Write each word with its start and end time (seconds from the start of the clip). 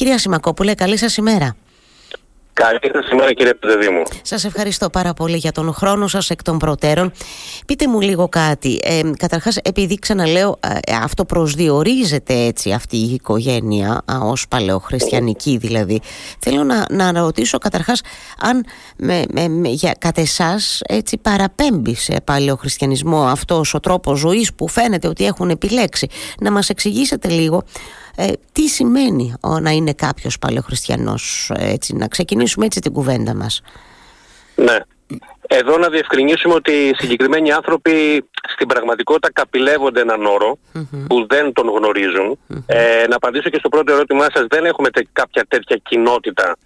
Κυρία 0.00 0.18
Σιμακόπουλε, 0.18 0.74
καλή 0.74 0.96
σας 0.96 1.16
ημέρα. 1.16 1.56
Καλή 2.52 2.78
σας 2.92 3.10
ημέρα 3.10 3.32
κύριε 3.32 3.54
Πεδεδήμου. 3.54 4.02
Σας 4.22 4.44
ευχαριστώ 4.44 4.90
πάρα 4.90 5.12
πολύ 5.12 5.36
για 5.36 5.52
τον 5.52 5.74
χρόνο 5.74 6.06
σας 6.06 6.30
εκ 6.30 6.42
των 6.42 6.58
προτέρων. 6.58 7.12
Πείτε 7.66 7.88
μου 7.88 8.00
λίγο 8.00 8.28
κάτι. 8.28 8.78
Ε, 8.82 9.00
καταρχάς 9.16 9.56
επειδή 9.56 9.98
ξαναλέω 9.98 10.58
ε, 10.60 10.94
αυτό 11.02 11.24
προσδιορίζεται 11.24 12.34
έτσι 12.34 12.72
αυτή 12.72 12.96
η 12.96 13.12
οικογένεια 13.12 14.02
α, 14.04 14.18
ως 14.22 14.48
παλαιοχριστιανική 14.48 15.56
δηλαδή. 15.56 16.00
Θέλω 16.38 16.64
να, 16.64 16.86
να 16.90 17.12
ρωτήσω 17.20 17.58
καταρχάς 17.58 18.00
αν 18.40 18.64
με, 18.96 19.24
με, 19.48 19.68
για, 19.68 19.94
κατ' 19.98 20.18
εσάς 20.18 20.80
έτσι 20.88 21.18
παραπέμπει 21.18 21.94
σε 21.94 22.16
παλαιοχριστιανισμό 22.24 23.22
αυτός 23.22 23.74
ο 23.74 23.80
τρόπος 23.80 24.18
ζωής 24.18 24.54
που 24.54 24.68
φαίνεται 24.68 25.08
ότι 25.08 25.24
έχουν 25.24 25.50
επιλέξει. 25.50 26.08
Να 26.40 26.50
μας 26.50 26.68
εξηγήσετε 26.68 27.28
λίγο 27.28 27.62
ε, 28.20 28.32
τι 28.52 28.68
σημαίνει 28.68 29.34
να 29.60 29.70
είναι 29.70 29.92
κάποιος 29.92 30.38
παλαιοχριστιανός, 30.38 31.52
έτσι, 31.54 31.96
να 31.96 32.08
ξεκινήσουμε 32.08 32.66
έτσι 32.66 32.80
την 32.80 32.92
κουβέντα 32.92 33.34
μας; 33.34 33.62
Ναι. 34.54 34.78
Εδώ 35.52 35.78
να 35.78 35.88
διευκρινίσουμε 35.88 36.54
ότι 36.54 36.72
οι 36.72 36.94
συγκεκριμένοι 36.98 37.52
άνθρωποι 37.52 38.24
στην 38.54 38.66
πραγματικότητα 38.66 39.32
καπηλεύονται 39.32 40.00
έναν 40.00 40.20
που 41.06 41.26
δεν 41.28 41.52
τον 41.52 41.68
γνωριζουν 41.68 42.38
Ε, 42.66 43.06
να 43.08 43.16
απαντήσω 43.16 43.48
και 43.48 43.58
στο 43.58 43.68
πρώτο 43.68 43.92
ερώτημά 43.92 44.26
σας, 44.34 44.46
δεν 44.48 44.64
έχουμε 44.64 44.88
κάποια 45.12 45.44
τέτοια 45.48 45.76
κοινότητα 45.76 46.56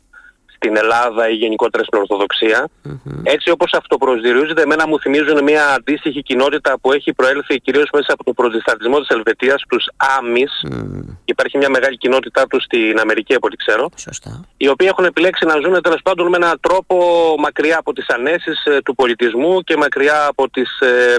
στην 0.65 0.77
Ελλάδα 0.77 1.29
ή 1.29 1.35
γενικότερα 1.35 1.85
στην 1.85 1.99
Ορθοδοξία. 1.99 2.69
Mm-hmm. 2.69 3.21
Έτσι 3.23 3.51
όπως 3.51 3.73
αυτοπροσδιορίζονται, 3.73 4.63
εμένα 4.63 4.87
μου 4.89 5.01
θυμίζουν 5.01 5.43
μια 5.43 5.65
αντίστοιχη 5.69 6.23
κοινότητα 6.23 6.79
που 6.81 6.93
έχει 6.93 7.13
προέλθει 7.13 7.61
κυρίως 7.61 7.89
μέσα 7.93 8.13
από 8.13 8.25
τον 8.25 8.35
προτεσταντισμό 8.35 8.99
της 8.99 9.09
Ελβετίας, 9.09 9.63
τους 9.69 9.89
Άμις. 9.97 10.53
Mm. 10.71 11.17
Υπάρχει 11.25 11.59
μια 11.59 11.69
μεγάλη 11.69 11.97
κοινότητά 11.97 12.47
τους 12.47 12.63
στην 12.63 12.99
Αμερική 12.99 13.35
από 13.35 13.47
ό,τι 13.47 13.57
ξέρω. 13.57 13.89
Σωστά. 13.97 14.45
Οι 14.57 14.69
οποίοι 14.69 14.87
έχουν 14.91 15.05
επιλέξει 15.05 15.45
να 15.47 15.55
ζουν 15.63 15.83
τέλος 15.83 16.03
πάντων 16.03 16.29
με 16.29 16.37
έναν 16.37 16.59
τρόπο 16.61 16.97
μακριά 17.39 17.79
από 17.79 17.93
τις 17.93 18.09
ανέσεις 18.09 18.65
ε, 18.65 18.81
του 18.85 18.95
πολιτισμού 18.95 19.61
και 19.61 19.77
μακριά 19.77 20.27
από 20.27 20.51
τις 20.51 20.81
ε, 20.81 21.17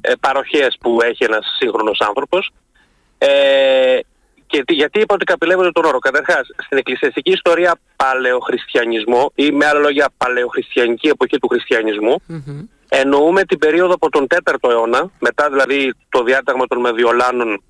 ε, 0.00 0.12
παροχές 0.20 0.76
που 0.80 0.98
έχει 1.02 1.24
ένας 1.24 1.56
σύγχρονος 1.58 2.00
άνθρωπος. 2.00 2.50
Ε, 3.18 3.98
και 4.46 4.62
γιατί 4.68 5.00
είπα 5.00 5.14
ότι 5.14 5.24
καπηλεύονται 5.24 5.70
τον 5.70 5.84
όρο. 5.84 5.98
Καταρχάς, 5.98 6.46
στην 6.64 6.78
εκκλησιαστική 6.78 7.30
ιστορία 7.30 7.78
παλαιοχριστιανισμό 7.96 9.32
ή 9.34 9.50
με 9.50 9.66
άλλα 9.66 9.80
λόγια 9.80 10.08
παλαιοχριστιανική 10.16 11.08
εποχή 11.08 11.38
του 11.38 11.48
χριστιανισμού, 11.48 12.22
εννοούμε 12.88 13.44
την 13.44 13.58
περίοδο 13.58 13.94
από 13.94 14.08
τον 14.10 14.26
4ο 14.34 14.70
αιώνα, 14.70 15.10
μετά 15.18 15.48
δηλαδή 15.50 15.94
το 16.08 16.22
διάταγμα 16.22 16.66
των 16.66 16.80
Μεδιολάνων 16.80 17.62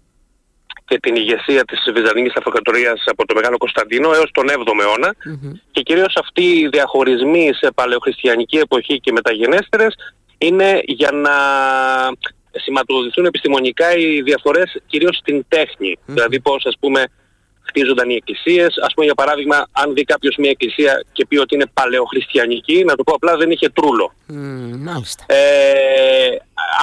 και 0.85 0.99
την 0.99 1.17
ηγεσία 1.17 1.65
της 1.65 1.79
Βυζαντινής 1.95 2.37
Αυτοκρατορίας 2.37 3.03
από 3.07 3.27
τον 3.27 3.37
Μεγάλο 3.37 3.57
Κωνσταντίνο 3.57 4.13
έως 4.13 4.31
τον 4.33 4.47
7ο 4.49 4.83
αιώνα. 4.83 5.15
Και 5.71 5.83
κυρίως 5.83 6.17
αυτοί 6.17 6.45
οι 6.45 6.69
διαχωρισμοί 6.69 7.51
σε 7.55 7.73
παλαιοχριστιανική 7.75 8.57
εποχή 8.57 9.01
και 9.01 9.13
μεταγενέστερες 9.13 9.95
είναι 10.39 10.81
για 10.85 11.11
να 11.11 11.33
σηματοδοτηθούν 12.61 13.25
επιστημονικά 13.25 13.97
οι 13.97 14.23
διαφορές 14.23 14.81
κυρίως 14.87 15.17
στην 15.17 15.45
τέχνη. 15.49 15.99
Δηλαδή 16.07 16.41
πώς 16.41 16.67
ας 16.67 16.77
πούμε 16.81 17.05
χτίζονταν 17.63 18.11
οι 18.11 18.15
εκκλησίες. 18.15 18.79
Ας 18.83 18.95
πούμε 18.95 19.07
για 19.07 19.15
παράδειγμα 19.15 19.69
αν 19.73 19.95
δει 19.95 20.05
κάποιος 20.05 20.37
μια 20.37 20.51
εκκλησία 20.51 21.05
και 21.13 21.27
πει 21.27 21.37
ότι 21.39 21.55
είναι 21.55 21.67
παλαιοχριστιανική, 21.75 22.85
να 22.85 22.95
το 22.95 23.03
πω 23.03 23.13
απλά 23.15 23.37
δεν 23.37 23.51
είχε 23.51 23.69
τρούλο. 23.69 24.13
Ε, 25.27 25.37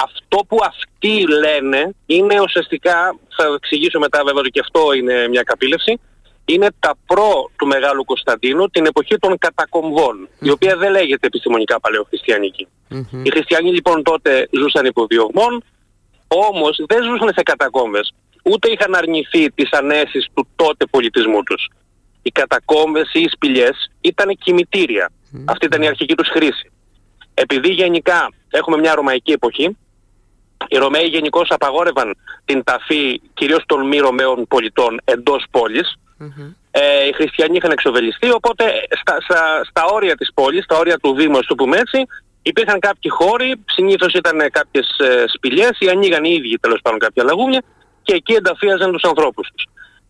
αυτό 0.04 0.38
που 0.48 0.58
αυτοί 0.62 1.26
λένε 1.28 1.94
είναι 2.06 2.40
ουσιαστικά, 2.40 3.16
θα 3.36 3.44
εξηγήσω 3.56 3.98
μετά 3.98 4.22
βέβαια 4.24 4.40
ότι 4.40 4.50
και 4.50 4.60
αυτό 4.60 4.92
είναι 4.92 5.28
μια 5.28 5.42
καπήλευση, 5.42 6.00
είναι 6.44 6.68
τα 6.78 6.94
προ 7.06 7.50
του 7.56 7.66
Μεγάλου 7.66 8.04
Κωνσταντίνου 8.04 8.68
την 8.68 8.86
εποχή 8.86 9.18
των 9.18 9.38
κατακομβων 9.38 10.28
η 10.40 10.50
οποία 10.50 10.76
δεν 10.76 10.90
λέγεται 10.90 11.26
επιστημονικά 11.26 11.80
Οι 13.22 13.30
χριστιανοί 13.30 13.72
λοιπόν 13.72 14.02
τότε 14.02 14.48
ζούσαν 14.50 14.84
υπό 14.86 15.06
διωγμών, 15.06 15.64
όμως 16.28 16.84
δεν 16.88 17.02
ζούσαν 17.02 17.28
σε 17.34 17.42
κατακόμβες, 17.42 18.14
ούτε 18.44 18.68
είχαν 18.70 18.94
αρνηθεί 18.94 19.50
τις 19.50 19.72
ανέσεις 19.72 20.26
του 20.34 20.48
τότε 20.56 20.86
πολιτισμού 20.86 21.42
τους. 21.42 21.68
Οι 22.22 22.30
κατακόμβες 22.30 23.10
ή 23.12 23.20
οι 23.20 23.28
σπηλιές 23.28 23.90
ήταν 24.00 24.38
κημητήρια. 24.44 25.10
Αυτή 25.44 25.66
ήταν 25.66 25.82
η 25.82 25.86
αρχική 25.86 26.14
τους 26.14 26.28
χρήση. 26.28 26.70
Επειδή 27.34 27.68
γενικά 27.68 28.28
έχουμε 28.50 28.76
μια 28.76 28.94
ρωμαϊκή 28.94 29.32
εποχή, 29.32 29.76
οι 30.68 30.76
Ρωμαίοι 30.76 31.06
γενικώς 31.06 31.50
απαγόρευαν 31.50 32.16
την 32.44 32.64
ταφή 32.64 33.20
κυρίως 33.34 33.62
των 33.66 33.86
μη 33.86 33.98
Ρωμαίων 33.98 34.46
πολιτών 34.48 35.00
εντός 35.04 35.44
πόλης, 35.50 35.94
ε, 36.70 37.06
οι 37.08 37.12
χριστιανοί 37.12 37.56
είχαν 37.56 37.70
εξοβελιστεί, 37.70 38.30
οπότε 38.30 38.64
στα, 39.00 39.16
στα, 39.20 39.60
στα 39.64 39.84
όρια 39.84 40.14
της 40.14 40.30
πόλης, 40.34 40.64
στα 40.64 40.78
όρια 40.78 40.98
του 40.98 41.14
Δήμου, 41.14 41.40
το 41.40 41.54
πούμε 41.54 41.76
έτσι, 41.76 42.06
υπήρχαν 42.42 42.78
κάποιοι 42.78 43.10
χώροι, 43.10 43.54
συνήθως 43.64 44.12
ήταν 44.12 44.38
κάποιες 44.50 44.96
ε, 44.98 45.24
σπηλιές 45.26 45.76
ή 45.78 45.88
ανοίγαν 45.88 46.24
οι 46.24 46.34
ίδιοι 46.38 46.58
τέλος 46.58 46.80
πάντων 46.82 46.98
κάποια 46.98 47.24
λαγούμια 47.24 47.62
και 48.02 48.14
εκεί 48.14 48.32
ενταφίαζαν 48.32 48.92
τους 48.92 49.02
ανθρώπους 49.02 49.48
τους. 49.54 49.66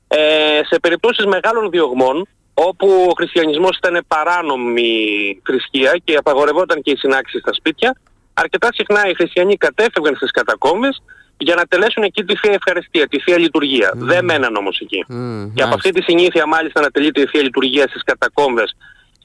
Ε, 0.09 0.61
σε 0.71 0.79
περιπτώσεις 0.81 1.25
μεγάλων 1.25 1.71
διωγμών, 1.71 2.27
όπου 2.55 3.07
ο 3.11 3.13
χριστιανισμός 3.17 3.77
ήταν 3.77 4.05
παράνομη 4.09 4.93
θρησκεία 5.45 6.01
και 6.05 6.17
απαγορευόταν 6.17 6.83
και 6.83 6.91
οι 6.91 6.97
συνάξεις 6.97 7.41
στα 7.41 7.55
σπίτια, 7.55 8.01
αρκετά 8.35 8.69
συχνά 8.73 9.09
οι 9.09 9.15
χριστιανοί 9.15 9.57
κατέφευγαν 9.57 10.17
στις 10.17 10.31
κατακόμβες 10.31 11.03
για 11.37 11.55
να 11.55 11.65
τελέσουν 11.65 12.03
εκεί 12.03 12.25
τη 12.25 12.37
Θεία 12.37 12.53
Ευχαριστία, 12.53 13.09
τη 13.09 13.21
Θεία 13.21 13.39
Λειτουργία. 13.39 13.93
Δεν 13.95 14.25
μέναν 14.25 14.57
όμως 14.57 14.81
εκεί. 14.81 15.05
Mm, 15.09 15.51
και 15.55 15.63
από 15.63 15.75
αυτή 15.75 15.91
τη 15.91 16.03
συνήθεια 16.03 16.47
μάλιστα 16.47 16.81
να 16.81 16.91
τελείται 16.91 17.21
η 17.21 17.27
Θεία 17.27 17.43
Λειτουργία 17.43 17.89
στις 17.89 18.03
κατακόμβες 18.03 18.77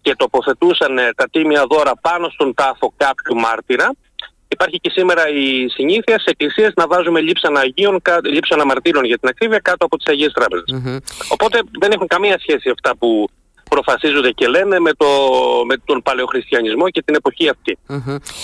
και 0.01 0.15
τοποθετούσαν 0.15 0.97
ε, 0.97 1.09
τα 1.15 1.29
τίμια 1.31 1.65
δώρα 1.69 1.91
πάνω 2.01 2.29
στον 2.29 2.53
τάφο 2.53 2.93
κάποιου 2.97 3.35
μάρτυρα. 3.35 3.91
Υπάρχει 4.47 4.77
και 4.79 4.89
σήμερα 4.89 5.29
η 5.29 5.67
συνήθεια 5.67 6.19
σε 6.19 6.29
εκκλησίες 6.29 6.71
να 6.75 6.87
βάζουμε 6.87 7.19
λείψανα 7.21 7.59
Αγίων, 7.59 8.01
λείψανα 8.23 8.65
μαρτύρων 8.65 9.03
για 9.03 9.17
την 9.17 9.29
ακρίβεια 9.29 9.59
κάτω 9.59 9.85
από 9.85 9.97
τις 9.97 10.07
Αγίες 10.07 10.33
Οπότε 11.29 11.59
δεν 11.79 11.91
έχουν 11.91 12.07
καμία 12.07 12.39
σχέση 12.39 12.69
αυτά 12.69 12.97
που 12.97 13.27
προφασίζονται 13.69 14.31
και 14.31 14.47
λένε 14.47 14.79
με, 14.79 14.91
το, 14.93 15.05
με 15.67 15.75
τον 15.85 16.01
παλαιοχριστιανισμό 16.01 16.89
και 16.89 17.01
την 17.01 17.15
εποχή 17.15 17.49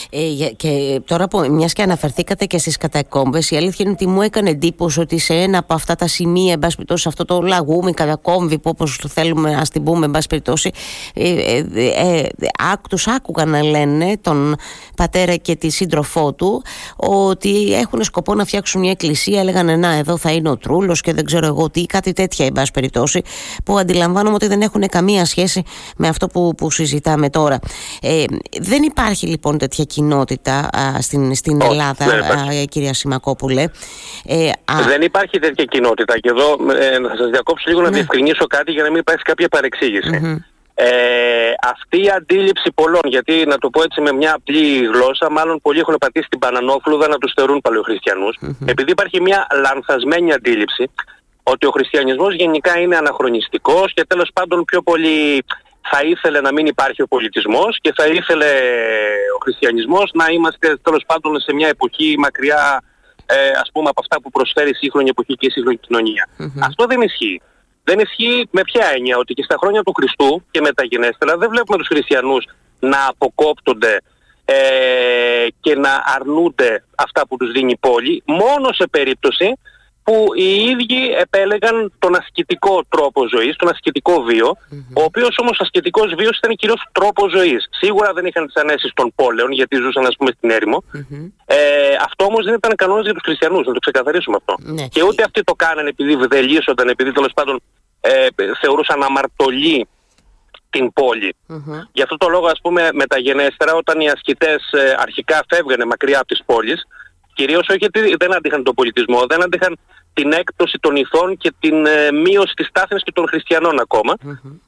Ε, 0.10 0.20
και 0.56 1.02
τώρα 1.06 1.28
που 1.28 1.48
μιας 1.52 1.74
και 1.74 1.82
αναφερθήκατε 1.82 2.46
και 2.46 2.58
στις 2.58 2.78
κατακόμβες 2.78 3.52
η 3.52 3.56
αλήθεια 3.56 3.86
είναι 3.86 3.92
ότι 3.92 4.08
μου 4.08 4.22
έκανε 4.22 4.50
εντύπωση 4.50 5.00
ότι 5.00 5.18
σε 5.18 5.34
ένα 5.34 5.58
από 5.58 5.74
αυτά 5.74 5.96
τα 5.96 6.08
σημεία 6.08 6.54
εν 6.54 6.60
πάση 6.60 6.76
περιπτώσει 6.76 7.08
αυτό 7.08 7.26
το 7.26 7.42
λαγούμι 7.42 7.94
κατακόμβη 7.94 8.60
που 8.60 8.70
όπως 8.70 9.00
θέλουμε 9.08 9.52
να 9.52 9.62
την 9.62 9.84
πούμε 9.84 10.06
εν 10.06 10.12
πάση 10.12 10.28
περιπτώσει 10.28 10.72
ε, 11.14 11.30
ε, 11.30 11.66
ε, 11.74 11.88
ε 11.88 12.28
τους 12.90 13.08
άκουγαν 13.08 13.50
να 13.50 13.64
λένε 13.64 14.18
τον 14.22 14.56
πατέρα 14.96 15.36
και 15.36 15.56
τη 15.56 15.70
σύντροφό 15.70 16.34
του 16.34 16.64
ότι 16.96 17.74
έχουν 17.74 18.04
σκοπό 18.04 18.36
να 18.36 18.46
φτιάξουν 18.46 18.82
μια 18.82 18.92
εκκλησία. 18.92 19.40
Έλεγαν 19.40 19.80
να 19.80 19.94
εδώ 19.94 20.18
θα 20.18 20.32
είναι 20.32 20.50
ο 20.50 20.58
Τρούλος 20.58 21.02
και 21.02 21.14
δεν 21.14 21.26
ξέρω 21.26 21.46
εγώ 21.46 21.70
τι 21.70 21.86
κάτι 21.86 22.14
τέτοια 22.14 22.46
εν 22.46 22.52
πάση 22.52 22.72
περιπτώσει 22.72 23.22
που 23.66 23.78
αντιλαμβάνομαι 23.78 24.36
ότι 24.36 24.48
δεν 24.48 24.62
έχουν 24.62 24.88
καμία 24.88 25.15
καμία 25.16 25.26
σχέση 25.26 25.64
με 25.98 26.08
αυτό 26.08 26.28
που, 26.28 26.54
που 26.58 26.72
συζητάμε 26.72 27.30
τώρα. 27.30 27.60
Ε, 28.02 28.24
δεν 28.62 28.84
υπάρχει 28.84 29.28
λοιπόν 29.28 29.58
τέτοια 29.58 29.84
κοινότητα 29.84 30.70
στην, 31.00 31.36
στην 31.36 31.62
Ελλάδα, 31.62 32.06
α, 32.06 32.66
κυρία 32.70 32.94
Σιμακόπουλε. 32.94 33.66
Ε, 34.26 34.50
Δεν 34.88 35.02
υπάρχει 35.02 35.40
τέτοια 35.40 35.66
κοινότητα 35.66 36.20
και 36.20 36.30
εδώ 36.30 36.58
ε, 36.72 37.08
θα 37.10 37.16
σας 37.18 37.30
διακόψω 37.30 37.66
λίγο 37.70 37.82
να 37.82 37.90
ναι. 37.90 37.96
διευκρινίσω 37.96 38.46
κάτι 38.48 38.72
για 38.72 38.84
να 38.84 38.90
μην 38.90 39.00
υπάρξει 39.00 39.24
κάποια 39.24 39.48
Ε, 40.78 40.88
αυτή 41.62 42.04
η 42.04 42.10
αντίληψη 42.10 42.72
πολλών, 42.76 43.02
γιατί 43.04 43.46
να 43.48 43.58
το 43.58 43.70
πω 43.70 43.84
έτσι 43.84 44.02
με 44.02 44.12
μια 44.12 44.34
απλή 44.34 44.86
γλώσσα, 44.94 45.32
μάλλον 45.32 45.60
πολλοί 45.62 45.80
έχουν 45.80 45.96
πατήσει 46.00 46.28
την 46.30 46.40
Πανανόφλουδα 46.40 47.08
να 47.08 47.18
τους 47.18 47.32
θεωρούν 47.36 47.62
επειδή 48.66 48.92
υπάρχει 48.92 49.22
μια 49.22 49.48
λανθασμένη 49.64 50.34
αντίληψη 50.34 50.90
ότι 51.48 51.66
ο 51.66 51.72
χριστιανισμός 51.72 52.36
γενικά 52.36 52.80
είναι 52.80 52.98
αναχρονιστικός 52.98 53.94
και 53.94 54.06
τέλος 54.06 54.30
πάντων 54.34 54.66
πιο 54.66 54.82
πολύ 54.82 55.46
θα 55.90 56.02
ήθελε 56.04 56.42
να 56.42 56.52
μην 56.52 56.66
υπάρχει 56.66 57.02
ο 57.02 57.08
πολιτισμός 57.08 57.78
και 57.82 57.94
θα 57.96 58.06
ήθελε 58.06 58.52
ο 59.36 59.40
χριστιανισμός 59.44 60.12
να 60.14 60.26
είμαστε 60.32 60.78
τέλος 60.78 61.04
πάντων 61.08 61.40
σε 61.40 61.54
μια 61.54 61.68
εποχή 61.68 62.16
μακριά 62.18 62.82
ε, 63.26 63.50
ας 63.64 63.70
πούμε 63.74 63.90
από 63.90 64.02
αυτά 64.02 64.22
που 64.22 64.30
προσφέρει 64.30 64.70
η 64.70 64.74
σύγχρονη 64.74 65.10
εποχή 65.10 65.34
και 65.34 65.46
η 65.46 65.50
σύγχρονη 65.50 66.14
Αυτό 66.64 66.86
δεν 66.86 67.02
ισχύει. 67.02 67.42
Δεν 67.84 68.00
ισχύει 68.00 68.48
με 68.52 68.62
ποια 68.62 68.92
έννοια 68.96 69.18
ότι 69.18 69.34
και 69.34 69.44
στα 69.44 69.56
χρόνια 69.60 69.84
του 69.84 69.94
Χριστού 69.94 70.46
και 70.52 70.62
μεταγενέστερα 70.62 71.38
δεν 71.38 71.50
βλέπουμε 71.50 71.78
τους 71.78 71.88
χριστιανούς 71.88 72.46
να 72.80 73.08
αποκόπτονται 73.08 74.02
ε, 74.46 74.56
και 75.60 75.76
να 75.76 76.04
αρνούνται 76.16 76.84
αυτά 76.96 77.28
που 77.28 77.38
τους 77.38 77.52
δίνει 77.52 77.72
η 77.72 77.78
πόλη 77.78 78.24
μόνο 78.26 78.74
σε 78.74 78.88
περίπτωση 78.88 79.54
που 80.06 80.28
οι 80.36 80.50
ίδιοι 80.72 81.02
επέλεγαν 81.24 81.92
τον 82.00 82.16
ασκητικό 82.16 82.84
τρόπο 82.90 83.28
ζωής, 83.28 83.56
τον 83.56 83.70
ασκητικό 83.70 84.24
ο 84.94 85.04
οποίος 85.04 85.38
όμως 85.42 85.60
ασκητικός 85.60 86.14
βίος 86.18 86.38
ήταν 86.38 86.56
κυρίως 86.56 86.88
τρόπο 86.92 87.30
ζωής. 87.30 87.68
Σίγουρα 87.72 88.14
δεν 88.14 88.26
είχαν 88.26 88.46
τις 88.46 88.56
ανέσεις 88.56 88.92
των 88.94 89.12
πόλεων, 89.16 89.52
γιατί 89.52 89.76
ζούσαν 89.76 90.06
ας 90.06 90.16
πούμε 90.18 90.32
στην 90.38 90.50
ερημο 90.50 90.84
Ε, 91.46 91.58
αυτό 92.00 92.26
όμως 92.26 92.46
δεν 92.46 92.54
ήταν 92.54 92.76
κανόνας 92.76 93.04
για 93.04 93.14
τους 93.14 93.22
χριστιανούς, 93.26 93.68
να 93.68 93.74
το 93.74 93.80
ξεκαθαρίσουμε 93.80 94.38
αυτό. 94.40 94.56
Ναι. 94.60 94.88
Και 94.88 95.04
ούτε 95.04 95.24
αυτοί 95.24 95.44
το 95.44 95.54
κάνανε 95.54 95.90
επειδή 95.90 96.16
βδελίσονταν, 96.16 96.88
επειδή 96.88 97.12
τέλος 97.12 97.32
πάντων 97.34 97.62
ε, 98.02 98.28
θεωρούσαν 98.62 99.04
αμαρτωλή 99.04 99.88
την 100.70 100.94
πολη 100.94 101.36
Γι' 101.92 102.02
αυτό 102.02 102.18
το 102.18 102.28
λόγο 102.28 102.48
ας 102.48 102.60
πούμε 102.62 102.90
μεταγενέστερα 102.94 103.74
όταν 103.74 104.00
οι 104.00 104.10
ασκητές 104.10 104.72
ε, 104.72 104.96
αρχικά 105.00 105.46
φεύγανε 105.50 105.86
μακριά 105.86 106.18
από 106.18 106.28
τις 106.28 106.44
πόλεις 106.46 106.88
κυρίως 107.36 107.68
όχι 107.70 107.78
γιατί 107.78 108.00
δεν 108.20 108.36
άντυχαν 108.36 108.64
τον 108.64 108.74
πολιτισμό, 108.74 109.26
δεν 109.28 109.44
άντυχαν 109.44 109.78
την 110.14 110.32
έκπτωση 110.32 110.78
των 110.80 110.96
ηθών 110.96 111.38
και 111.38 111.54
την 111.60 111.86
ε, 111.86 112.12
μείωση 112.12 112.54
της 112.56 112.68
στάθμης 112.68 113.04
και 113.04 113.12
των 113.12 113.28
χριστιανών 113.28 113.80
ακόμα. 113.80 114.14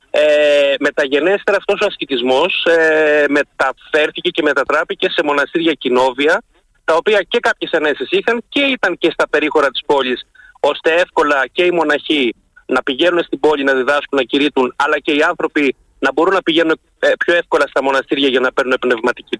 Ε, 0.10 0.74
μεταγενέστερα 0.80 1.58
αυτός 1.58 1.80
ο 1.82 1.86
ασκητισμός 1.86 2.66
ε, 2.66 3.26
μεταφέρθηκε 3.30 4.30
και 4.30 4.42
μετατράπηκε 4.42 5.10
σε 5.10 5.22
μοναστήρια 5.24 5.74
κοινόβια 5.74 6.44
τα 6.86 6.94
οποία 6.96 7.22
και 7.28 7.40
κάποιες 7.40 7.72
ενέσεις 7.72 8.08
είχαν 8.12 8.44
και 8.50 8.62
ήταν 8.62 8.98
και 8.98 9.10
στα 9.12 9.30
περίχωρα 9.30 9.70
της 9.70 9.82
πόλης 9.86 10.28
ώστε 10.60 10.94
εύκολα 10.94 11.48
και 11.52 11.64
οι 11.64 11.72
μοναχοί 11.72 12.36
να 12.66 12.84
πηγαίνουν 12.84 13.24
στην 13.24 13.40
πόλη 13.40 13.64
να 13.64 13.74
διδάσκουν, 13.74 14.18
να 14.18 14.24
κηρύττουν 14.24 14.74
αλλά 14.76 15.00
και 15.00 15.12
οι 15.12 15.22
άνθρωποι 15.22 15.76
να 16.00 16.12
μπορούν 16.14 16.34
να 16.34 16.42
πηγαίνουν 16.42 16.80
ε, 17.00 17.12
πιο 17.18 17.34
εύκολα 17.36 17.66
στα 17.68 17.84
μοναστήρια 17.84 18.28
για 18.28 18.40
να 18.40 18.52
παίρνουν 18.54 18.78
πνευματική 18.80 19.38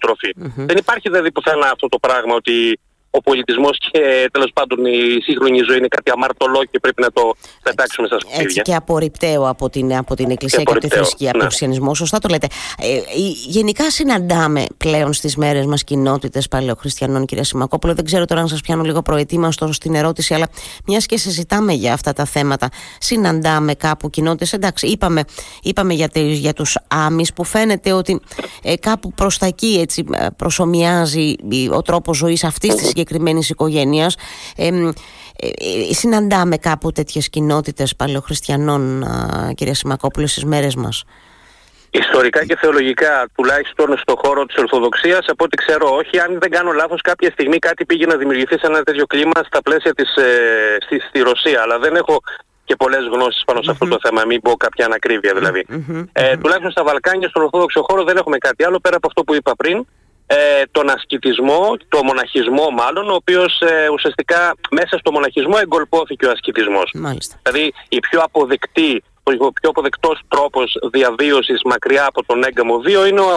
Δεν 0.56 0.78
υπάρχει 0.78 1.10
δηλαδή 1.10 1.32
πουθενά 1.32 1.70
αυτό 1.72 1.88
το 1.88 2.00
πράγμα 2.00 2.34
ότι 2.34 2.80
ο 3.18 3.22
πολιτισμός 3.22 3.78
και 3.92 4.30
τέλος 4.32 4.52
πάντων 4.54 4.86
η 4.86 5.22
σύγχρονη 5.22 5.60
ζωή 5.68 5.78
είναι 5.78 5.88
κάτι 5.88 6.12
αμαρτωλό 6.12 6.64
και 6.72 6.80
πρέπει 6.80 7.02
να 7.02 7.12
το 7.12 7.34
πετάξουμε 7.64 8.08
στα 8.08 8.20
σκουπίδια. 8.20 8.44
Έτσι 8.44 8.62
και 8.62 8.76
απορριπταίο 8.76 9.50
από 9.50 9.70
την, 9.70 9.96
από 9.96 10.16
την 10.16 10.32
Εκκλησία 10.32 10.64
και, 10.64 10.74
και 10.74 10.80
τη 10.80 10.88
θρησκεία, 10.88 11.26
ναι. 11.26 11.30
από 11.30 11.38
τον 11.38 11.48
χριστιανισμό. 11.48 11.94
Σωστά 11.96 12.20
το 12.20 12.28
λέτε. 12.28 12.48
Ε, 12.82 13.00
γενικά 13.48 13.92
συναντάμε 13.92 14.66
πλέον 14.78 15.14
στις 15.14 15.36
μέρες 15.36 15.66
μας 15.66 15.84
κοινότητες 15.84 16.48
παλαιοχριστιανών, 16.48 17.26
κυρία 17.26 17.44
Σιμακόπουλο. 17.44 17.94
Δεν 17.94 18.06
ξέρω 18.06 18.26
τώρα 18.26 18.42
αν 18.42 18.48
σας 18.48 18.62
πιάνω 18.62 18.84
λίγο 18.84 19.02
προετοίμαστο 19.02 19.74
στην 19.74 19.96
ερώτηση, 19.96 20.34
αλλά 20.34 20.48
μιας 20.86 21.06
και 21.06 21.18
συζητάμε 21.18 21.74
για 21.74 21.94
αυτά 21.94 22.14
τα 22.14 22.26
θέματα, 22.26 22.70
συναντάμε 23.00 23.74
κάπου 23.74 24.10
κοινότητες. 24.10 24.54
Εντάξει, 24.54 24.88
είπαμε, 24.88 25.24
είπαμε 25.62 25.94
για, 25.94 26.10
για 26.14 26.54
τους 26.54 26.78
άμυ 26.88 27.26
που 27.36 27.44
φαίνεται 27.44 27.92
ότι 27.92 28.22
ε, 28.64 28.76
κάπου 28.76 29.14
προς 29.14 29.38
τα 29.38 29.46
εκεί 29.46 29.78
έτσι, 29.82 30.06
ε, 30.14 30.28
προσωμιάζει 30.36 31.36
ο 31.74 31.82
τρόπος 31.82 32.18
ζωής 32.18 32.44
αυτής 32.44 32.76
της 32.76 32.88
συγκεκριμένη 32.88 33.06
οικογένειας. 33.50 34.16
Ε, 34.56 34.68
ε, 34.68 35.94
συναντάμε 35.94 36.58
κάπου 36.58 36.92
τέτοιες 36.92 37.30
κοινότητες 37.30 37.96
παλαιοχριστιανών, 37.96 39.06
κυρία 39.56 39.74
Σιμακόπουλο, 39.74 40.28
στις 40.28 40.46
μέρες 40.46 40.76
μας; 40.76 41.06
Ιστορικά 41.92 42.46
και 42.46 42.58
θεολογικά, 42.62 43.28
τουλάχιστον 43.36 43.98
στον 43.98 44.16
χώρο 44.24 44.46
της 44.46 44.56
Ορθοδοξίας, 44.58 45.26
από 45.28 45.44
ό,τι 45.44 45.58
ξέρω, 45.58 45.96
όχι. 45.96 46.20
Αν 46.20 46.38
δεν 46.40 46.52
κάνω 46.52 46.72
λάθος, 46.72 47.02
κάποια 47.02 47.32
στιγμή 47.32 47.58
κάτι 47.58 47.86
πήγε 47.86 48.06
να 48.06 48.16
δημιουργηθεί 48.16 48.60
σε 48.60 48.68
ένα 48.68 48.84
τέτοιο 48.84 49.06
κλίμα 49.06 49.40
στα 49.46 49.62
πλαίσια 49.62 49.94
της 49.94 50.16
ε, 50.16 50.78
στη, 50.86 51.00
στη 51.00 51.20
Ρωσία. 51.20 51.62
Αλλά 51.62 51.80
δεν 51.80 51.96
έχω 51.96 52.20
και 52.64 52.76
πολλές 52.76 53.04
γνώσεις 53.14 53.44
πάνω 53.46 53.62
σε 53.62 53.72
αυτό 53.72 53.88
το 53.88 53.98
θέμα, 54.04 54.26
μην 54.26 54.42
πω 54.42 54.52
κάποια 54.56 54.86
ανακρίβεια 54.86 55.34
δηλαδή. 55.34 55.66
Ε, 56.12 56.38
τουλάχιστον 56.38 56.72
στα 56.72 56.84
Βαλκάνια, 56.84 57.28
στον 57.30 57.44
Ορθόδοξο 57.44 57.82
χώρο, 57.88 58.04
δεν 58.04 58.18
έχουμε 58.18 58.38
κάτι 58.38 58.64
άλλο 58.64 58.80
πέρα 58.80 58.96
από 58.96 59.08
αυτό 59.08 59.24
που 59.24 59.34
είπα 59.34 59.56
πριν 59.56 59.86
ε, 60.28 60.64
τον 60.72 60.90
ασκητισμό, 60.90 61.78
το 61.90 62.04
μοναχισμό 62.04 62.70
μάλλον, 62.70 63.10
ο 63.10 63.14
οποίος 63.14 63.62
ε, 63.62 63.90
ουσιαστικά 63.94 64.56
μέσα 64.72 64.98
στο 64.98 65.12
μοναχισμό 65.12 65.58
εγκολπώθηκε 65.62 66.26
ο 66.26 66.32
ασκητισμός. 66.32 66.92
Μάλιστα. 66.94 67.40
Δηλαδή 67.44 67.74
η 67.90 68.00
πιο 68.00 68.22
αποδεκτή 68.22 69.04
ο 69.40 69.52
πιο 69.52 69.70
αποδεκτός 69.70 70.22
τρόπος 70.28 70.78
διαβίωσης 70.92 71.62
μακριά 71.66 72.06
από 72.06 72.26
τον 72.26 72.44
έγκαμο 72.44 72.80
βίο 72.80 73.06
είναι 73.06 73.20
ο, 73.20 73.32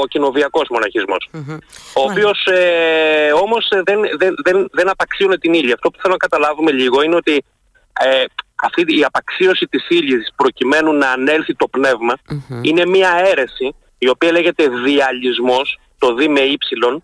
ο 0.00 0.06
κοινοβιακός 0.06 0.68
ο 1.94 2.02
οποίος 2.02 2.46
ε, 2.46 3.32
όμως 3.32 3.68
δεν, 3.84 4.00
δεν, 4.18 4.34
δεν, 4.44 4.68
δεν 4.72 4.88
απαξίωνε 4.88 5.38
την 5.38 5.52
ύλη. 5.52 5.72
Αυτό 5.72 5.90
που 5.90 5.98
θέλω 6.02 6.12
να 6.12 6.28
καταλάβουμε 6.28 6.70
λίγο 6.70 7.02
είναι 7.02 7.16
ότι 7.16 7.44
ε, 8.00 8.24
αυτή 8.62 8.98
η 8.98 9.04
απαξίωση 9.04 9.66
της 9.66 9.88
ύλης 9.88 10.32
προκειμένου 10.36 10.92
να 10.92 11.10
ανέλθει 11.10 11.54
το 11.54 11.68
πνευμα 11.68 12.14
είναι 12.62 12.86
μια 12.86 13.22
αίρεση 13.26 13.74
η 13.98 14.08
οποία 14.08 14.32
λέγεται 14.32 14.68
διαλυσμός 14.68 15.78
το 16.02 16.14
δι 16.14 16.28
με 16.28 16.40
ύψιλον, 16.40 17.02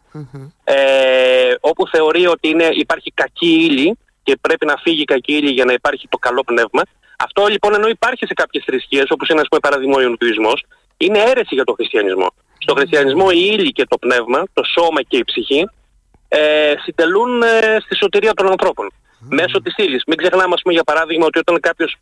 ε, 0.65 1.55
όπου 1.61 1.89
θεωρεί 1.89 2.27
ότι 2.27 2.49
είναι, 2.49 2.69
υπάρχει 2.73 3.11
κακή 3.15 3.53
ύλη 3.67 3.99
και 4.23 4.37
πρέπει 4.41 4.67
να 4.67 4.77
φύγει 4.77 5.01
η 5.01 5.05
κακή 5.05 5.33
ύλη 5.33 5.51
για 5.51 5.65
να 5.65 5.73
υπάρχει 5.73 6.09
το 6.09 6.19
καλό 6.19 6.43
πνεύμα. 6.43 6.83
Αυτό 7.19 7.47
λοιπόν 7.47 7.75
ενώ 7.75 7.89
υπάρχει 7.89 8.27
σε 8.27 8.35
κάποιες 8.35 8.65
θρησκείες, 8.67 9.07
όπως 9.11 9.29
είναι 9.29 9.41
ας 9.41 9.49
πούμε 9.49 9.61
παραδείγμα 9.61 9.97
ο 9.97 10.01
Ιωνουκρισμός, 10.01 10.65
είναι 10.97 11.19
αίρεση 11.19 11.55
για 11.59 11.65
τον 11.65 11.75
χριστιανισμό. 11.75 12.29
Στο 12.59 12.75
χριστιανισμό 12.75 13.27
η 13.31 13.43
ύλη 13.53 13.73
και 13.73 13.87
το 13.89 13.99
πνεύμα, 13.99 14.43
το 14.53 14.63
σώμα 14.75 15.03
και 15.03 15.17
η 15.17 15.25
ψυχή, 15.25 15.69
ε, 16.29 16.75
συντελούν 16.85 17.43
ε, 17.43 17.77
στη 17.85 17.95
σωτηρία 17.97 18.35
των 18.35 18.47
ανθρώπων. 18.51 18.93
Μέσω 19.29 19.63
της 19.63 19.75
ύλης. 19.77 20.03
Μην 20.07 20.17
ξεχνάμε 20.17 20.55
ας 20.55 20.63
πούμε 20.63 20.75
για 20.75 20.85
παράδειγμα 20.85 21.27
ότι 21.27 21.39
όταν 21.39 21.61
κάποιος 21.61 21.97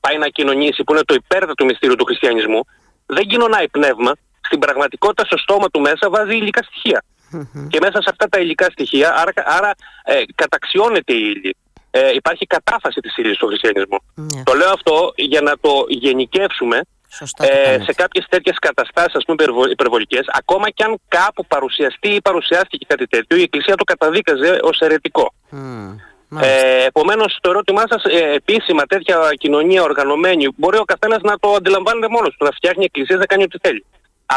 πάει 0.00 0.18
να 0.18 0.28
κοινωνήσει 0.28 0.84
που 0.84 0.92
είναι 0.92 1.04
το 1.04 1.14
υπέρτατο 1.14 1.64
μυστήριο 1.64 1.96
του 1.96 2.04
χριστιανισμού, 2.04 2.60
δεν 3.06 3.24
κοινωνάει 3.26 3.68
πνεύμα, 3.68 4.12
στην 4.44 4.58
πραγματικότητα 4.58 5.24
στο 5.24 5.36
στόμα 5.38 5.68
του 5.68 5.80
μέσα 5.80 6.10
βάζει 6.10 6.36
υλικά 6.36 6.60
Και 7.68 7.78
μέσα 7.80 8.02
σε 8.02 8.08
αυτά 8.10 8.28
τα 8.28 8.38
υλικά 8.40 8.64
στοιχεία, 8.70 9.14
άρα, 9.14 9.32
άρα 9.58 9.74
ε, 10.04 10.22
καταξιώνεται 10.34 11.12
η 11.12 11.34
ύλη. 11.36 11.56
Ε, 11.90 12.10
υπάρχει 12.14 12.46
κατάφαση 12.46 13.00
της 13.00 13.16
ύλης 13.16 13.36
στο 13.36 13.46
χριστιανισμό. 13.46 13.98
Ναι. 14.14 14.42
Το 14.42 14.52
λέω 14.54 14.70
αυτό 14.70 15.12
για 15.16 15.40
να 15.40 15.58
το 15.60 15.84
γενικεύσουμε 15.88 16.80
ε, 17.38 17.78
σε 17.82 17.92
κάποιες 17.92 18.26
τέτοιες 18.28 18.58
καταστάσεις 18.58 19.14
ας 19.14 19.24
πούμε 19.24 19.44
υπερβολικές, 19.70 20.24
ακόμα 20.32 20.70
και 20.70 20.84
αν 20.84 21.00
κάπου 21.08 21.46
παρουσιαστεί 21.46 22.08
ή 22.08 22.20
παρουσιάστηκε 22.20 22.84
κάτι 22.88 23.06
τέτοιο, 23.06 23.36
η 23.36 23.42
Εκκλησία 23.42 23.74
το 23.74 23.84
καταδίκαζε 23.84 24.58
ως 24.62 24.78
αιρετικό. 24.80 25.34
Ε, 26.40 26.84
Επομένως, 26.84 27.38
το 27.40 27.50
ερώτημά 27.50 27.82
σας, 27.88 28.04
ε, 28.04 28.32
επίσημα 28.34 28.82
τέτοια 28.82 29.16
κοινωνία 29.38 29.82
οργανωμένη, 29.82 30.48
μπορεί 30.56 30.78
ο 30.78 30.84
καθένας 30.84 31.20
να 31.22 31.38
το 31.38 31.52
αντιλαμβάνεται 31.52 32.08
μόνος 32.08 32.36
του, 32.36 32.44
να 32.44 32.50
φτιάχνει 32.50 32.84
εκκλησία, 32.84 33.16
να 33.16 33.26
κάνει 33.26 33.42
ό,τι 33.42 33.58
θέλει 33.62 33.84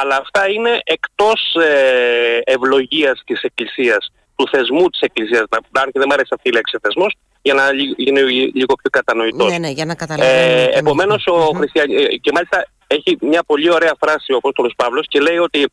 αλλά 0.02 0.16
αυτά 0.16 0.50
είναι 0.50 0.80
εκτός 0.84 1.56
ε, 1.56 2.40
ευλογίας 2.44 3.22
της 3.26 3.42
Εκκλησίας, 3.42 4.12
του 4.36 4.48
θεσμού 4.52 4.90
της 4.90 5.00
Εκκλησίας. 5.00 5.44
Να, 5.50 5.82
αν 5.82 5.92
και 5.92 6.00
δεν 6.00 6.08
μου 6.08 6.14
αρέσει 6.14 6.30
αυτή 6.32 6.50
η 6.50 6.52
λέξη 6.52 6.78
θεσμός, 6.82 7.16
για 7.42 7.54
να 7.54 7.64
είναι 7.98 8.22
λίγο 8.54 8.74
πιο 8.82 8.90
κατανοητός. 8.92 9.52
Ναι, 9.52 9.58
ναι, 9.58 9.70
για 9.70 9.86
να 9.86 9.96
καταλαβαίνουμε. 9.96 10.64
Ε, 10.64 10.78
επομένως, 10.78 11.26
ο 11.28 11.50
mm-hmm. 11.54 12.18
και 12.22 12.32
μάλιστα 12.34 12.68
έχει 12.88 13.18
μια 13.22 13.44
πολύ 13.44 13.72
ωραία 13.72 13.96
φράση 14.00 14.34
ο 14.34 14.38
Απόστολος 14.38 14.74
Παύλος 14.76 15.06
και 15.08 15.20
λέει 15.20 15.38
ότι 15.38 15.66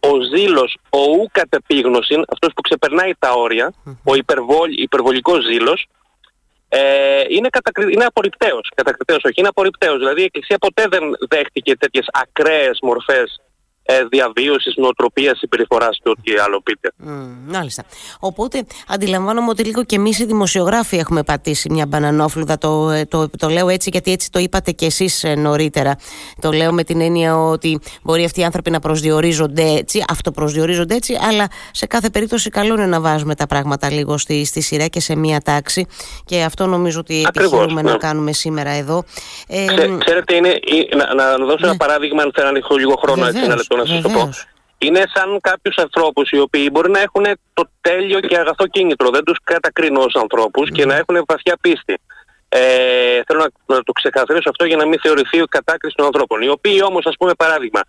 ο 0.00 0.20
ζήλος, 0.34 0.78
ο 0.90 0.98
ου 0.98 1.26
κατεπίγνωσιν, 1.32 2.24
αυτός 2.32 2.50
που 2.54 2.60
ξεπερνάει 2.60 3.12
τα 3.18 3.32
όρια, 3.32 3.72
ο 4.04 4.14
υπερβολ, 4.14 4.70
υπερβολικός 4.70 5.44
ζήλος, 5.44 5.86
ε, 6.68 7.22
είναι, 7.28 7.48
κατακρι... 7.48 7.92
είναι 7.92 8.04
απορριπταίος. 8.04 8.70
Κατακριτέος 8.74 9.24
όχι, 9.24 9.34
είναι 9.36 9.48
απορριπταίος. 9.48 9.98
Δηλαδή 9.98 10.20
η 10.20 10.24
Εκκλησία 10.24 10.58
ποτέ 10.58 10.84
δεν 10.90 11.02
δέχτηκε 11.28 11.76
τέτοιες 11.76 12.06
ακραίες 12.12 12.78
μορφές 12.82 13.40
ε, 13.90 14.04
διαβίωσης, 14.10 14.74
νοοτροπίας, 14.76 15.38
συμπεριφοράς 15.38 15.98
και 16.02 16.08
ό,τι 16.08 16.32
άλλο 16.44 16.60
πείτε. 16.62 16.92
μάλιστα. 17.46 17.84
Οπότε 18.20 18.64
αντιλαμβάνομαι 18.88 19.48
ότι 19.48 19.64
λίγο 19.64 19.84
και 19.84 19.96
εμείς 19.96 20.18
οι 20.18 20.24
δημοσιογράφοι 20.24 20.96
έχουμε 20.96 21.22
πατήσει 21.22 21.70
μια 21.70 21.86
μπανανόφλουδα. 21.86 22.58
Το, 22.58 22.90
ε, 22.90 23.04
το, 23.04 23.28
το, 23.38 23.48
λέω 23.48 23.68
έτσι 23.68 23.90
γιατί 23.92 24.12
έτσι 24.12 24.30
το 24.30 24.38
είπατε 24.38 24.70
και 24.70 24.86
εσείς 24.86 25.24
ε, 25.24 25.34
νωρίτερα. 25.34 25.96
Το 26.40 26.52
λέω 26.52 26.72
με 26.72 26.84
την 26.84 27.00
έννοια 27.00 27.36
ότι 27.36 27.80
μπορεί 28.02 28.24
αυτοί 28.24 28.40
οι 28.40 28.44
άνθρωποι 28.44 28.70
να 28.70 28.80
προσδιορίζονται 28.80 29.62
έτσι, 29.62 30.04
αυτοπροσδιορίζονται 30.08 30.94
έτσι, 30.94 31.18
αλλά 31.28 31.48
σε 31.70 31.86
κάθε 31.86 32.10
περίπτωση 32.10 32.50
καλό 32.50 32.74
είναι 32.74 32.86
να 32.86 33.00
βάζουμε 33.00 33.34
τα 33.34 33.46
πράγματα 33.46 33.90
λίγο 33.90 34.18
στη, 34.18 34.44
στη 34.44 34.60
σειρά 34.60 34.86
και 34.86 35.00
σε 35.00 35.16
μια 35.16 35.40
τάξη. 35.40 35.86
Και 36.24 36.42
αυτό 36.42 36.66
νομίζω 36.66 37.00
ότι 37.00 37.24
Ακριβώς, 37.26 37.52
επιχειρούμε 37.52 37.82
ναι. 37.82 37.90
να 37.90 37.96
κάνουμε 37.96 38.32
σήμερα 38.32 38.70
εδώ. 38.70 39.04
Ε, 39.46 39.64
ξέρετε, 39.98 40.34
είναι, 40.34 40.60
να, 40.96 41.14
να 41.14 41.36
δώσω 41.36 41.56
ναι. 41.60 41.66
ένα 41.66 41.76
παράδειγμα, 41.76 42.22
αν 42.22 42.30
θέλω 42.34 42.50
να 42.50 42.58
έχω 42.58 42.76
λίγο 42.76 42.94
χρόνο, 43.02 43.26
έτσι, 43.26 43.42
ένα 43.44 43.56
λεπτό 43.56 43.76
να 43.80 43.86
σας 43.86 44.00
το 44.02 44.08
πω. 44.08 44.30
Είναι 44.78 45.02
σαν 45.14 45.38
κάποιους 45.40 45.76
ανθρώπους 45.76 46.30
οι 46.30 46.38
οποίοι 46.38 46.68
μπορεί 46.72 46.90
να 46.90 47.00
έχουν 47.00 47.24
το 47.54 47.64
τέλειο 47.80 48.20
και 48.20 48.36
αγαθό 48.38 48.66
κίνητρο. 48.66 49.10
Δεν 49.10 49.24
τους 49.24 49.38
κατακρίνω 49.44 50.00
ως 50.00 50.14
ανθρώπους 50.14 50.70
και 50.70 50.84
να 50.84 50.94
έχουν 50.94 51.24
βαθιά 51.26 51.56
πίστη. 51.60 51.98
Ε, 52.48 52.60
θέλω 53.26 53.40
να, 53.40 53.74
να 53.74 53.82
το 53.82 53.92
ξεκαθαρίσω 53.92 54.48
αυτό 54.50 54.64
για 54.64 54.76
να 54.76 54.86
μην 54.86 54.98
θεωρηθεί 55.00 55.38
κατάκριση 55.48 55.94
των 55.96 56.06
ανθρώπων. 56.06 56.42
Οι 56.42 56.48
οποίοι 56.48 56.80
όμως, 56.84 57.06
ας 57.06 57.14
πούμε 57.18 57.32
παράδειγμα, 57.34 57.80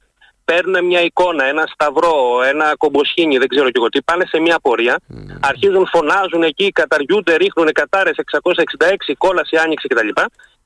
παίρνουν 0.46 0.86
μια 0.86 1.02
εικόνα, 1.02 1.44
ένα 1.46 1.64
σταυρό, 1.74 2.42
ένα 2.52 2.74
κομποσχήνι, 2.78 3.38
δεν 3.38 3.48
ξέρω 3.48 3.66
και 3.66 3.80
εγώ 3.82 3.90
τι, 3.90 4.02
πάνε 4.02 4.26
σε 4.26 4.40
μια 4.40 4.60
πορεία, 4.60 5.00
αρχίζουν, 5.40 5.88
φωνάζουν 5.92 6.44
εκεί, 6.44 6.72
καταργούνται, 6.72 7.36
ρίχνουν 7.36 7.72
κατάρες 7.72 8.16
666, 8.32 9.14
κόλαση, 9.18 9.56
άνοιξη 9.58 9.88
κτλ. 9.88 10.08
Και 10.08 10.24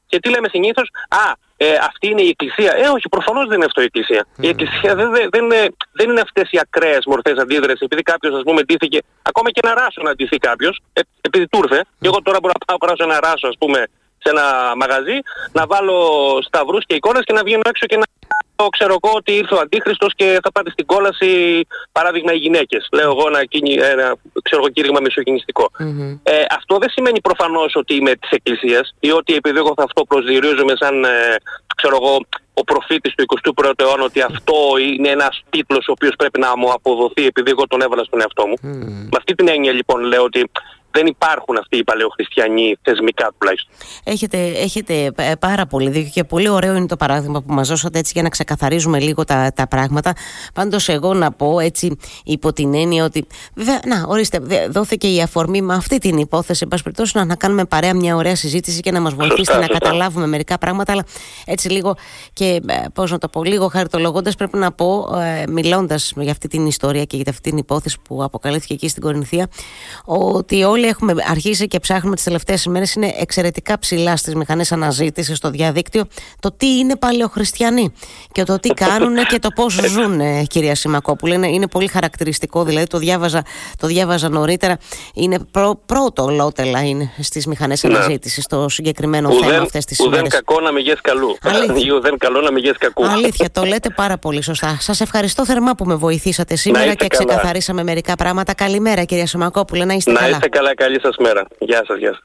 τι 0.08 0.30
λέμε 0.30 0.48
συνήθως, 0.48 0.90
Α, 1.10 1.32
ε, 1.58 1.74
αυτή 1.90 2.08
είναι 2.08 2.22
η 2.22 2.28
Εκκλησία. 2.28 2.72
Ε, 2.76 2.88
όχι, 2.88 3.10
προφανώς 3.10 3.48
δεν 3.48 3.56
είναι 3.56 3.66
αυτό 3.66 3.82
η 3.82 3.84
Εκκλησία. 3.84 4.26
Η 4.40 4.48
Εκκλησία 4.48 4.96
δεν, 4.96 5.12
δεν, 5.12 5.30
δεν, 5.32 5.44
είναι, 5.44 5.62
δεν 5.92 6.10
είναι 6.10 6.22
αυτές 6.22 6.52
οι 6.52 6.60
ακραίες 6.60 7.06
μορφές 7.06 7.38
αντίδρασης. 7.38 7.80
Επειδή 7.80 8.02
κάποιος, 8.02 8.36
ας 8.36 8.44
πούμε, 8.44 8.62
ντύθηκε, 8.64 9.00
ακόμα 9.22 9.52
και 9.52 9.60
ένα 9.64 9.74
ράσο 9.74 10.02
να 10.02 10.16
ντυθεί 10.16 10.38
κάποιος, 10.38 10.82
ε, 10.94 11.02
επειδή 11.22 11.48
του 11.48 11.60
ήρθε, 11.64 11.86
και 12.00 12.08
εγώ 12.08 12.22
τώρα 12.22 12.38
μπορώ 12.42 12.54
να 12.60 12.76
πάω 12.78 12.96
να 12.98 13.04
ένα 13.04 13.20
ράσο, 13.20 13.48
ας 13.48 13.58
πούμε, 13.60 13.80
σε 14.18 14.30
ένα 14.30 14.74
μαγαζί, 14.76 15.18
να 15.52 15.66
βάλω 15.66 15.98
σταυρούς 16.48 16.86
και 16.86 16.96
εικόνες 16.96 17.24
και 17.24 17.34
να 17.34 17.44
βγαίνω 17.44 17.62
έξω 17.66 17.86
και 17.86 17.98
να 17.98 18.04
ξέρω 18.70 18.96
εγώ 19.04 19.16
ότι 19.16 19.32
ήρθε 19.32 19.56
ο 19.56 19.60
Αντίχριστος 19.60 20.14
και 20.16 20.40
θα 20.44 20.52
πάτε 20.52 20.70
στην 20.70 20.86
κόλαση 20.86 21.62
παράδειγμα 21.92 22.34
οι 22.34 22.38
γυναίκες. 22.38 22.88
Λέω 22.92 23.10
εγώ 23.10 23.28
ένα, 23.28 23.40
ένα 23.92 24.16
ξέρω 24.44 24.62
εγώ, 24.62 24.70
κήρυγμα 24.70 25.00
Ε, 26.24 26.44
αυτό 26.50 26.78
δεν 26.78 26.90
σημαίνει 26.90 27.22
προφανώς 27.22 27.76
ότι 27.76 27.96
είμαι 27.96 28.16
της 28.16 28.30
Εκκλησίας 28.30 28.96
ή 29.00 29.12
ότι 29.12 29.34
επειδή 29.34 29.58
εγώ 29.58 29.74
θα 29.78 29.84
αυτό 29.84 30.04
προσδιορίζομαι 30.04 30.74
σαν 30.76 31.04
ε, 31.04 31.10
ξέρω 31.76 31.98
εγώ, 32.02 32.20
ο 32.54 32.64
προφήτης 32.64 33.14
του 33.16 33.26
21ου 33.58 33.80
αιώνα 33.80 34.04
ότι 34.04 34.22
αυτό 34.22 34.56
είναι 34.78 35.10
ένας 35.10 35.44
τίτλος 35.50 35.88
ο 35.88 35.92
οποίος 35.92 36.14
πρέπει 36.18 36.40
να 36.40 36.58
μου 36.58 36.72
αποδοθεί 36.72 37.26
επειδή 37.26 37.50
εγώ 37.50 37.68
τον 37.68 37.82
έβαλα 37.82 38.04
στον 38.04 38.22
εαυτό 38.22 38.48
μου. 38.48 38.56
Με 39.12 39.18
αυτή 39.18 39.36
την 39.36 39.48
έννοια 39.48 39.72
λοιπόν 39.72 40.02
λέω 40.02 40.24
ότι 40.24 40.52
δεν 40.96 41.06
υπάρχουν 41.06 41.58
αυτοί 41.58 41.78
οι 41.78 41.84
παλαιοχριστιανοί 41.84 42.76
θεσμικά 42.82 43.32
τουλάχιστον. 43.38 43.74
Έχετε, 44.04 44.38
έχετε 44.48 45.12
ε, 45.16 45.32
πάρα 45.40 45.66
πολύ 45.66 45.90
δίκιο 45.90 46.10
και 46.14 46.24
πολύ 46.24 46.50
ωραίο 46.50 46.76
είναι 46.76 46.86
το 46.86 46.96
παράδειγμα 46.96 47.42
που 47.42 47.54
μας 47.54 47.68
δώσατε 47.68 48.00
έτσι 48.00 48.12
για 48.14 48.24
να 48.24 48.30
ξεκαθαρίζουμε 48.30 49.00
λίγο 49.00 49.24
τα, 49.24 49.52
τα 49.56 49.68
πράγματα. 49.68 50.14
Πάντως 50.54 50.90
εγώ 50.90 51.14
να 51.14 51.32
πω 51.32 51.60
έτσι 51.60 51.98
υπό 52.24 52.54
την 52.54 52.74
έννοια 52.74 53.04
ότι 53.04 53.28
βέβαια, 53.56 53.80
να 53.86 54.06
ορίστε 54.08 54.40
δόθηκε 54.70 55.08
η 55.08 55.22
αφορμή 55.22 55.62
με 55.62 55.74
αυτή 55.74 55.98
την 55.98 56.18
υπόθεση 56.18 56.68
εν 56.72 57.06
να, 57.14 57.26
να 57.26 57.36
κάνουμε 57.36 57.66
παρέα 57.66 57.94
μια 57.94 58.16
ωραία 58.16 58.36
συζήτηση 58.36 58.80
και 58.80 58.92
να 58.92 59.02
μας 59.02 59.14
βοηθήσει 59.14 59.60
να 59.60 59.68
καταλάβουμε 59.68 60.28
μερικά 60.28 60.58
πράγματα 60.58 60.92
αλλά 60.92 61.06
έτσι 61.46 61.70
λίγο 61.70 61.96
και 62.34 62.62
ε, 62.68 62.86
πώς 62.94 63.12
να 63.12 63.18
το 63.18 63.28
πω 63.28 63.44
λίγο 63.44 63.68
χαριτολογώντας 63.68 64.36
πρέπει 64.36 64.58
να 64.58 64.72
πω 64.72 65.18
ε, 65.20 65.44
μιλώντας 65.48 66.14
για 66.16 66.32
αυτή 66.32 66.48
την 66.48 66.66
ιστορία 66.66 67.04
και 67.04 67.16
για 67.16 67.26
αυτή 67.30 67.50
την 67.50 67.58
υπόθεση 67.58 67.98
που 68.08 68.24
αποκαλύφθηκε 68.24 68.74
εκεί 68.74 68.88
στην 68.88 69.02
Κορινθία 69.02 69.48
ότι 70.06 70.64
όλοι 70.64 70.85
έχουμε 70.88 71.14
αρχίσει 71.30 71.68
και 71.68 71.80
ψάχνουμε 71.80 72.16
τις 72.16 72.24
τελευταίες 72.24 72.64
ημέρες 72.64 72.94
είναι 72.94 73.14
εξαιρετικά 73.20 73.80
ψηλά 73.80 74.18
στις 74.18 74.36
μηχανές 74.36 74.72
αναζήτησης 74.72 75.38
στο 75.38 75.50
διαδίκτυο 75.50 76.04
το 76.40 76.52
τι 76.58 76.78
είναι 76.78 76.96
παλαιοχριστιανοί 76.96 77.94
και 78.32 78.44
το 78.44 78.60
τι 78.60 78.70
κάνουν 78.70 79.26
και 79.26 79.40
το 79.40 79.50
πώς 79.56 79.74
ζουν, 79.74 80.48
κυρία 80.48 80.76
Σιμακόπουλη. 80.76 81.34
Είναι, 81.34 81.48
είναι 81.48 81.68
πολύ 81.68 81.88
χαρακτηριστικό, 81.88 82.64
δηλαδή 82.64 82.88
το 82.88 82.98
διάβαζα, 82.98 83.44
το 83.80 83.88
διάβαζα 83.88 84.30
νωρίτερα. 84.30 84.78
Είναι 85.14 85.40
πρώτο 85.86 86.28
λότελα 86.28 86.86
είναι 86.86 87.12
στις 87.22 87.48
μηχανές 87.48 87.84
ναι. 87.84 87.96
αναζήτησης 87.96 88.48
το 88.48 88.70
συγκεκριμένο 88.70 89.30
ουδέν, 89.30 89.50
θέμα 89.50 89.62
αυτές 89.62 89.86
τις 89.86 90.00
ημέρες. 90.00 90.20
Ουδέν 90.20 90.30
κακό 90.30 90.60
να 90.62 90.72
μεγέ 90.72 90.96
καλού. 91.02 91.38
Ουδέν 91.96 92.18
καλό 92.18 92.42
να 92.42 92.52
μεγέ 92.52 92.72
κακού. 92.80 93.06
Αλήθεια, 93.06 93.52
το 93.52 93.64
λέτε 93.64 93.90
πάρα 93.90 94.18
πολύ 94.18 94.42
σωστά. 94.42 94.78
Σας 94.80 95.02
ευχαριστώ 95.02 95.46
θερμά 95.46 95.76
που 95.76 95.86
με 95.86 95.96
βοηθήσατε 95.96 96.56
σήμερα 96.56 96.94
και 96.94 97.08
καλά. 97.08 97.24
ξεκαθαρίσαμε 97.26 97.84
μερικά 97.84 98.16
πράγματα. 98.16 98.54
Καλημέρα, 98.54 99.04
κυρία 99.04 99.28
Σιμακόπουλη, 99.28 99.86
να 99.86 99.94
είστε 99.94 100.12
να 100.12 100.20
καλά. 100.20 100.32
Είστε 100.32 100.50
καλά 100.50 100.74
καλή 100.76 101.00
σας 101.00 101.18
μέρα. 101.18 101.46
Γεια 101.60 101.82
σας, 101.86 101.98
γεια 101.98 102.08
σας. 102.08 102.14